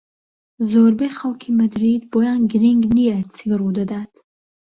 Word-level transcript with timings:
زۆربەی 0.69 1.15
خەڵکی 1.17 1.51
مەدرید 1.59 2.03
بۆیان 2.11 2.41
گرنگ 2.51 2.83
نییە 2.95 3.17
چی 3.35 3.45
ڕوودەدات. 3.59 4.11